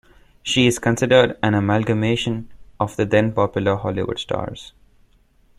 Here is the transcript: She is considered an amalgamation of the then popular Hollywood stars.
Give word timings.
She 0.41 0.65
is 0.65 0.79
considered 0.79 1.37
an 1.43 1.53
amalgamation 1.53 2.49
of 2.79 2.95
the 2.95 3.05
then 3.05 3.33
popular 3.33 3.75
Hollywood 3.75 4.17
stars. 4.17 4.73